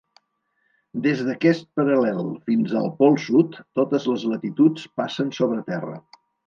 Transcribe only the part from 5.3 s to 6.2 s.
sobre terra.